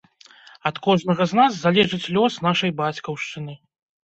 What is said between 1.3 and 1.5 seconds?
з